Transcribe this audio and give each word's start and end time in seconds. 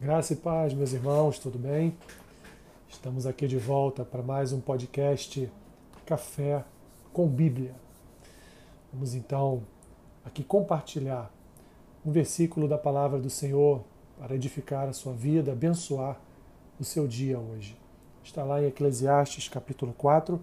Graça 0.00 0.32
e 0.32 0.36
paz, 0.36 0.72
meus 0.72 0.94
irmãos, 0.94 1.38
tudo 1.38 1.58
bem? 1.58 1.94
Estamos 2.88 3.26
aqui 3.26 3.46
de 3.46 3.58
volta 3.58 4.02
para 4.02 4.22
mais 4.22 4.50
um 4.50 4.58
podcast 4.58 5.52
Café 6.06 6.64
com 7.12 7.28
Bíblia. 7.28 7.74
Vamos 8.90 9.14
então 9.14 9.62
aqui 10.24 10.42
compartilhar 10.42 11.30
um 12.02 12.10
versículo 12.10 12.66
da 12.66 12.78
palavra 12.78 13.18
do 13.18 13.28
Senhor 13.28 13.84
para 14.18 14.34
edificar 14.34 14.88
a 14.88 14.94
sua 14.94 15.12
vida, 15.12 15.52
abençoar 15.52 16.18
o 16.80 16.84
seu 16.84 17.06
dia 17.06 17.38
hoje. 17.38 17.76
Está 18.24 18.42
lá 18.42 18.62
em 18.62 18.68
Eclesiastes 18.68 19.50
capítulo 19.50 19.92
4, 19.92 20.40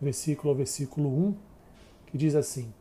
versículo 0.00 0.54
versículo 0.54 1.10
1, 1.10 1.34
que 2.06 2.16
diz 2.16 2.34
assim: 2.34 2.72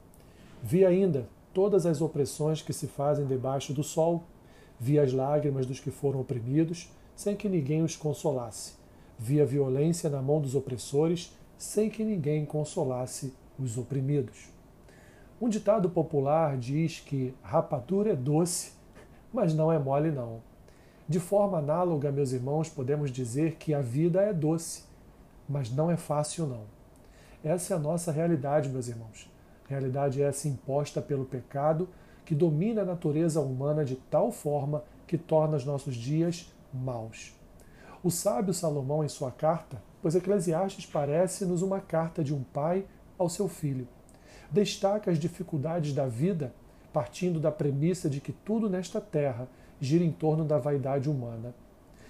Vi 0.64 0.86
ainda 0.86 1.28
todas 1.54 1.86
as 1.86 2.00
opressões 2.00 2.62
que 2.62 2.72
se 2.72 2.88
fazem 2.88 3.26
debaixo 3.26 3.74
do 3.74 3.84
sol 3.84 4.24
Via 4.80 5.04
as 5.04 5.14
lágrimas 5.14 5.66
dos 5.66 5.80
que 5.80 5.92
foram 5.92 6.22
oprimidos, 6.22 6.92
sem 7.16 7.36
que 7.36 7.48
ninguém 7.48 7.82
os 7.82 7.96
consolasse. 7.96 8.74
Via 9.18 9.44
a 9.44 9.46
violência 9.46 10.10
na 10.10 10.22
mão 10.22 10.42
dos 10.42 10.56
opressores, 10.56 11.34
sem 11.58 11.90
que 11.90 12.04
ninguém 12.04 12.46
consolasse 12.46 13.34
os 13.58 13.78
oprimidos. 13.78 14.50
Um 15.40 15.50
ditado 15.50 15.90
popular 15.90 16.58
diz 16.58 17.00
que 17.00 17.34
rapadura 17.42 18.12
é 18.12 18.16
doce, 18.16 18.74
mas 19.34 19.54
não 19.54 19.72
é 19.72 19.80
mole 19.80 20.12
não. 20.12 20.42
De 21.08 21.20
forma 21.20 21.60
análoga, 21.60 22.12
meus 22.12 22.32
irmãos, 22.32 22.70
podemos 22.70 23.12
dizer 23.12 23.56
que 23.56 23.74
a 23.74 23.82
vida 23.82 24.22
é 24.22 24.34
doce, 24.34 24.84
mas 25.48 25.72
não 25.72 25.92
é 25.92 25.98
fácil 25.98 26.48
não. 26.48 26.64
Essa 27.44 27.74
é 27.74 27.78
a 27.78 27.80
nossa 27.80 28.12
realidade, 28.12 28.70
meus 28.70 28.88
irmãos. 28.88 29.30
Realidade 29.68 30.22
essa 30.22 30.48
imposta 30.48 31.02
pelo 31.02 31.26
pecado, 31.26 31.88
que 32.26 32.36
domina 32.36 32.82
a 32.82 32.86
natureza 32.86 33.40
humana 33.40 33.86
de 33.86 33.96
tal 33.96 34.32
forma 34.32 34.84
que 35.08 35.18
torna 35.18 35.56
os 35.56 35.66
nossos 35.66 35.96
dias 35.96 36.52
maus. 36.74 37.34
O 38.04 38.12
sábio 38.12 38.54
Salomão, 38.54 39.04
em 39.04 39.08
sua 39.08 39.32
carta, 39.32 39.82
pois 40.02 40.16
Eclesiastes 40.16 40.86
parece-nos 40.86 41.62
uma 41.62 41.80
carta 41.80 42.24
de 42.24 42.34
um 42.34 42.44
pai 42.44 42.86
ao 43.18 43.30
seu 43.30 43.48
filho, 43.48 43.88
destaca 44.52 45.10
as 45.10 45.18
dificuldades 45.18 45.94
da 45.94 46.08
vida 46.08 46.54
partindo 46.96 47.42
da 47.42 47.52
premissa 47.52 48.10
de 48.10 48.22
que 48.22 48.32
tudo 48.32 48.70
nesta 48.70 49.02
terra 49.02 49.50
gira 49.82 50.02
em 50.02 50.14
torno 50.14 50.46
da 50.46 50.58
vaidade 50.58 51.10
humana. 51.10 51.54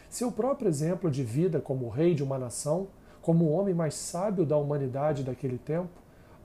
Seu 0.07 0.31
próprio 0.31 0.69
exemplo 0.69 1.09
de 1.09 1.23
vida 1.23 1.59
como 1.59 1.89
rei 1.89 2.13
de 2.13 2.23
uma 2.23 2.38
nação, 2.38 2.88
como 3.19 3.45
o 3.45 3.52
homem 3.52 3.73
mais 3.73 3.95
sábio 3.95 4.45
da 4.45 4.55
humanidade 4.57 5.23
daquele 5.23 5.57
tempo, 5.57 5.89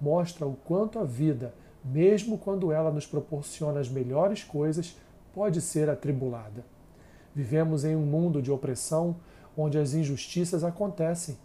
mostra 0.00 0.46
o 0.46 0.56
quanto 0.64 0.98
a 0.98 1.04
vida 1.04 1.54
mesmo 1.84 2.38
quando 2.38 2.72
ela 2.72 2.90
nos 2.90 3.06
proporciona 3.06 3.80
as 3.80 3.88
melhores 3.88 4.44
coisas, 4.44 4.96
pode 5.32 5.60
ser 5.60 5.88
atribulada. 5.88 6.64
Vivemos 7.34 7.84
em 7.84 7.94
um 7.94 8.04
mundo 8.04 8.42
de 8.42 8.50
opressão 8.50 9.16
onde 9.56 9.78
as 9.78 9.94
injustiças 9.94 10.64
acontecem, 10.64 11.36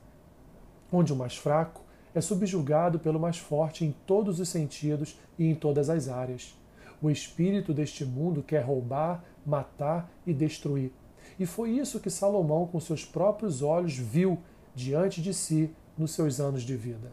onde 0.91 1.13
o 1.13 1.15
mais 1.15 1.35
fraco 1.37 1.81
é 2.13 2.21
subjugado 2.21 2.97
pelo 2.99 3.19
mais 3.19 3.37
forte 3.37 3.83
em 3.83 3.93
todos 4.05 4.39
os 4.39 4.49
sentidos 4.49 5.17
e 5.37 5.45
em 5.45 5.53
todas 5.53 5.89
as 5.89 6.07
áreas. 6.07 6.55
O 7.01 7.09
espírito 7.09 7.73
deste 7.73 8.05
mundo 8.05 8.41
quer 8.41 8.61
roubar, 8.63 9.23
matar 9.45 10.09
e 10.25 10.33
destruir. 10.33 10.91
E 11.37 11.45
foi 11.45 11.71
isso 11.71 11.99
que 11.99 12.09
Salomão, 12.09 12.65
com 12.65 12.79
seus 12.79 13.03
próprios 13.03 13.61
olhos, 13.61 13.97
viu 13.97 14.39
diante 14.73 15.21
de 15.21 15.33
si 15.33 15.69
nos 15.97 16.11
seus 16.11 16.39
anos 16.39 16.63
de 16.63 16.75
vida. 16.75 17.11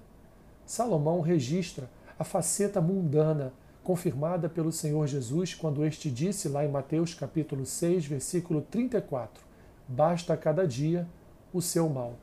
Salomão 0.65 1.21
registra 1.21 1.91
a 2.23 2.25
faceta 2.25 2.81
mundana 2.81 3.53
confirmada 3.83 4.49
pelo 4.49 4.71
Senhor 4.71 5.09
Jesus 5.09 5.57
quando 5.57 5.85
este 5.85 6.09
disse 6.09 6.49
lá 6.49 6.65
em 6.65 6.71
Mateus 6.71 7.15
capítulo 7.15 7.67
6, 7.67 8.07
versículo 8.07 8.63
34: 8.63 9.45
Basta 9.89 10.37
cada 10.37 10.65
dia 10.65 11.05
o 11.53 11.61
seu 11.61 11.89
mal. 11.89 12.15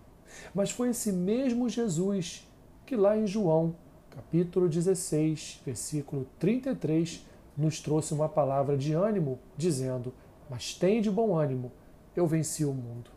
Mas 0.55 0.71
foi 0.71 0.91
esse 0.91 1.11
mesmo 1.11 1.67
Jesus 1.67 2.47
que 2.85 2.95
lá 2.95 3.17
em 3.17 3.27
João, 3.27 3.75
capítulo 4.09 4.69
16, 4.69 5.63
versículo 5.65 6.25
33, 6.39 7.25
nos 7.57 7.81
trouxe 7.81 8.13
uma 8.13 8.29
palavra 8.29 8.77
de 8.77 8.93
ânimo, 8.93 9.37
dizendo: 9.57 10.13
Mas 10.49 10.73
tem 10.73 11.01
de 11.01 11.11
bom 11.11 11.37
ânimo, 11.37 11.73
eu 12.15 12.25
venci 12.25 12.63
o 12.63 12.73
mundo. 12.73 13.11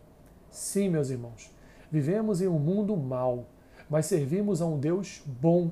Sim, 0.50 0.88
meus 0.88 1.10
irmãos, 1.10 1.48
vivemos 1.92 2.42
em 2.42 2.48
um 2.48 2.58
mundo 2.58 2.96
mau, 2.96 3.46
mas 3.88 4.06
servimos 4.06 4.60
a 4.60 4.66
um 4.66 4.80
Deus 4.80 5.22
bom 5.24 5.70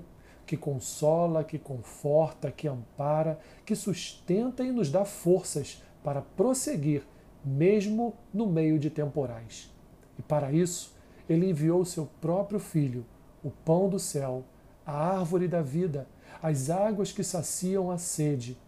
que 0.51 0.57
consola, 0.57 1.45
que 1.45 1.61
conforta, 1.61 2.51
que 2.51 2.67
ampara, 2.67 3.39
que 3.65 3.77
sustenta 3.77 4.65
e 4.65 4.73
nos 4.73 4.91
dá 4.91 5.05
forças 5.05 5.81
para 6.03 6.21
prosseguir, 6.21 7.05
mesmo 7.45 8.15
no 8.35 8.49
meio 8.49 8.77
de 8.77 8.91
temporais. 8.91 9.73
E 10.19 10.23
para 10.23 10.51
isso, 10.51 10.93
ele 11.29 11.49
enviou 11.49 11.85
seu 11.85 12.09
próprio 12.21 12.59
Filho, 12.59 13.07
o 13.45 13.51
pão 13.65 13.89
do 13.89 14.01
céu, 14.01 14.43
a 14.85 14.93
árvore 14.93 15.47
da 15.47 15.63
vida, 15.63 16.09
as 16.43 16.69
águas 16.69 17.13
que 17.13 17.23
saciam 17.23 17.89
a 17.89 17.97
sede, 17.97 18.59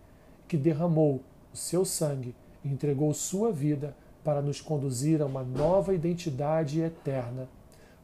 que 0.47 0.57
derramou 0.57 1.21
o 1.53 1.57
seu 1.57 1.85
sangue 1.85 2.33
e 2.65 2.69
entregou 2.69 3.13
sua 3.13 3.51
vida 3.51 3.97
para 4.23 4.41
nos 4.41 4.61
conduzir 4.61 5.21
a 5.21 5.27
uma 5.27 5.43
nova 5.43 5.93
identidade 5.93 6.81
eterna. 6.81 7.49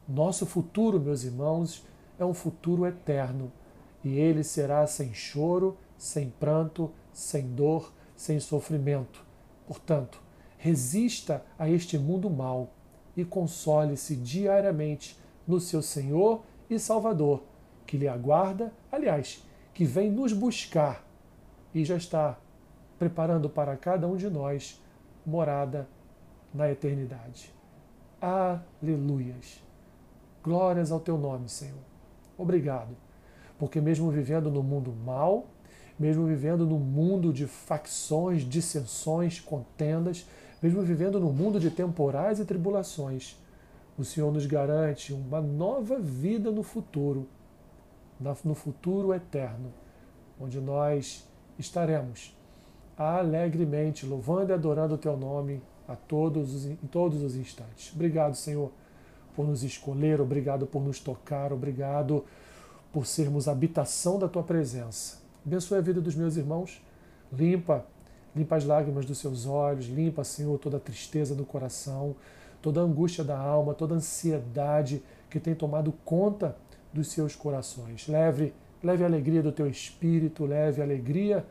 Nosso 0.05 0.45
futuro, 0.45 0.99
meus 0.99 1.23
irmãos, 1.23 1.87
é 2.19 2.25
um 2.25 2.33
futuro 2.33 2.85
eterno 2.85 3.49
e 4.03 4.17
ele 4.17 4.43
será 4.43 4.85
sem 4.87 5.13
choro, 5.13 5.77
sem 5.97 6.29
pranto, 6.29 6.91
sem 7.11 7.47
dor, 7.53 7.91
sem 8.15 8.39
sofrimento. 8.39 9.25
Portanto, 9.67 10.21
resista 10.57 11.43
a 11.57 11.69
este 11.69 11.97
mundo 11.97 12.29
mau 12.29 12.71
e 13.15 13.25
console-se 13.25 14.15
diariamente 14.15 15.17
no 15.47 15.59
seu 15.59 15.81
Senhor 15.81 16.43
e 16.69 16.79
Salvador, 16.79 17.43
que 17.85 17.97
lhe 17.97 18.07
aguarda, 18.07 18.71
aliás, 18.91 19.43
que 19.73 19.83
vem 19.83 20.11
nos 20.11 20.31
buscar 20.31 21.05
e 21.73 21.83
já 21.83 21.97
está 21.97 22.37
preparando 22.97 23.49
para 23.49 23.75
cada 23.77 24.07
um 24.07 24.15
de 24.15 24.29
nós 24.29 24.81
morada 25.25 25.87
na 26.53 26.69
eternidade. 26.69 27.53
Aleluias. 28.21 29.63
Glórias 30.43 30.91
ao 30.91 30.99
teu 30.99 31.17
nome, 31.17 31.47
Senhor. 31.47 31.79
Obrigado 32.37 33.08
porque 33.59 33.81
mesmo 33.81 34.09
vivendo 34.09 34.49
no 34.49 34.63
mundo 34.63 34.91
mal, 35.05 35.45
mesmo 35.99 36.25
vivendo 36.25 36.65
no 36.65 36.79
mundo 36.79 37.33
de 37.33 37.45
facções, 37.45 38.41
dissensões, 38.43 39.41
contendas, 39.41 40.25
mesmo 40.63 40.81
vivendo 40.81 41.19
no 41.19 41.31
mundo 41.31 41.59
de 41.59 41.69
temporais 41.69 42.39
e 42.39 42.45
tribulações, 42.45 43.37
o 43.97 44.05
Senhor 44.05 44.31
nos 44.31 44.45
garante 44.45 45.11
uma 45.11 45.41
nova 45.41 45.99
vida 45.99 46.49
no 46.49 46.63
futuro, 46.63 47.27
no 48.45 48.55
futuro 48.55 49.13
eterno, 49.13 49.73
onde 50.39 50.59
nós 50.61 51.27
estaremos 51.57 52.33
alegremente 52.97 54.05
louvando 54.05 54.51
e 54.51 54.53
adorando 54.53 54.95
o 54.95 54.97
Teu 54.97 55.17
nome 55.17 55.61
a 55.85 55.97
todos 55.97 56.53
os, 56.53 56.65
em 56.65 56.75
todos 56.75 57.21
os 57.21 57.35
instantes. 57.35 57.93
Obrigado, 57.93 58.35
Senhor, 58.35 58.71
por 59.35 59.45
nos 59.45 59.63
escolher, 59.63 60.21
obrigado 60.21 60.65
por 60.65 60.81
nos 60.81 60.99
tocar, 60.99 61.51
obrigado 61.51 62.23
por 62.91 63.05
sermos 63.05 63.47
habitação 63.47 64.17
da 64.17 64.27
tua 64.27 64.43
presença. 64.43 65.19
Abençoe 65.45 65.77
a 65.77 65.81
vida 65.81 66.01
dos 66.01 66.15
meus 66.15 66.35
irmãos, 66.37 66.81
limpa, 67.31 67.85
limpa 68.35 68.55
as 68.55 68.65
lágrimas 68.65 69.05
dos 69.05 69.17
seus 69.17 69.45
olhos, 69.45 69.85
limpa, 69.87 70.23
Senhor, 70.23 70.57
toda 70.57 70.77
a 70.77 70.79
tristeza 70.79 71.35
do 71.35 71.45
coração, 71.45 72.15
toda 72.61 72.81
a 72.81 72.83
angústia 72.83 73.23
da 73.23 73.37
alma, 73.37 73.73
toda 73.73 73.93
a 73.93 73.97
ansiedade 73.97 75.03
que 75.29 75.39
tem 75.39 75.55
tomado 75.55 75.93
conta 76.03 76.55
dos 76.91 77.07
seus 77.07 77.35
corações. 77.35 78.07
Leve, 78.07 78.53
leve 78.83 79.03
a 79.03 79.07
alegria 79.07 79.41
do 79.41 79.51
teu 79.51 79.67
espírito, 79.67 80.45
leve 80.45 80.81
a 80.81 80.83
alegria 80.83 81.45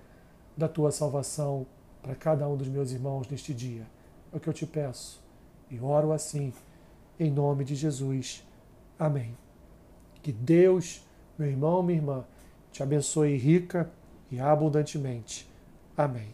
da 0.56 0.69
tua 0.69 0.91
salvação 0.91 1.66
para 2.03 2.15
cada 2.15 2.49
um 2.49 2.56
dos 2.56 2.69
meus 2.69 2.91
irmãos 2.91 3.28
neste 3.28 3.55
dia. 3.55 3.87
É 4.32 4.37
o 4.37 4.41
que 4.41 4.49
eu 4.49 4.53
te 4.53 4.66
peço 4.66 5.23
e 5.70 5.79
oro 5.81 6.12
assim, 6.12 6.52
em 7.19 7.31
nome 7.31 7.64
de 7.64 7.75
Jesus. 7.75 8.44
Amém. 8.99 9.37
Que 10.23 10.32
Deus 10.32 11.06
meu 11.38 11.49
irmão, 11.49 11.82
minha 11.82 11.99
irmã, 11.99 12.25
te 12.73 12.82
abençoe 12.82 13.37
rica 13.37 13.90
e 14.31 14.40
abundantemente. 14.40 15.49
Amém. 15.96 16.29